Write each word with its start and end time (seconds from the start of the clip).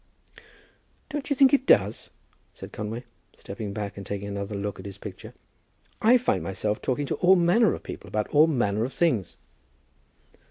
"Don't 1.11 1.29
you 1.29 1.35
think 1.35 1.53
it 1.53 1.67
does?" 1.67 2.09
said 2.55 2.71
Conway, 2.71 3.03
stepping 3.35 3.71
back 3.71 3.97
and 3.97 4.03
taking 4.03 4.27
another 4.29 4.55
look 4.55 4.79
at 4.79 4.85
his 4.87 4.97
picture. 4.97 5.35
"I 6.01 6.17
find 6.17 6.41
myself 6.41 6.81
talking 6.81 7.05
to 7.05 7.15
all 7.17 7.35
manner 7.35 7.75
of 7.75 7.83
people 7.83 8.07
about 8.07 8.27
all 8.29 8.47
manner 8.47 8.83
of 8.83 8.93
things." 8.93 9.37